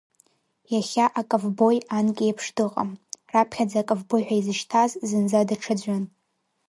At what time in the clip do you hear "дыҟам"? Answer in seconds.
2.55-2.89